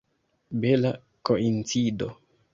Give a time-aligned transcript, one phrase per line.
[0.63, 0.91] Bela
[1.31, 2.07] koincido!